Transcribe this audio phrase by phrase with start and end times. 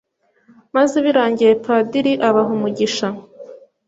[0.75, 3.07] maze birangiye padiri abaha umugisha